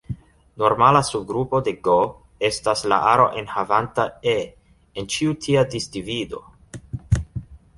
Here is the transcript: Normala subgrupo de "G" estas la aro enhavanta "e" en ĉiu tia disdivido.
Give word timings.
Normala 0.61 1.01
subgrupo 1.09 1.59
de 1.67 1.73
"G" 1.87 1.97
estas 2.49 2.81
la 2.93 2.99
aro 3.11 3.27
enhavanta 3.43 4.07
"e" 4.33 4.35
en 5.03 5.11
ĉiu 5.17 5.37
tia 5.47 5.67
disdivido. 5.77 6.43